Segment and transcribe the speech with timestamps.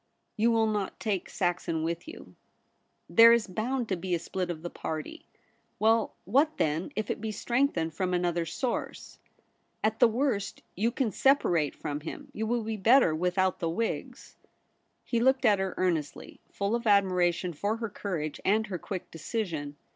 [0.35, 2.33] 'You will not take Saxon with you.
[3.07, 5.27] There is bound to be a spHt of the party.
[5.77, 9.19] Well, what then, if it be strengthened from another source}
[9.83, 12.31] At the worst you can separate 'WHO SHALL SEPARATE US?' 63 from him.
[12.33, 14.37] You will be better without the Whigs.'
[15.03, 19.11] He looked at her earnestly, full of admira tion for her courage and her quick
[19.11, 19.75] decision.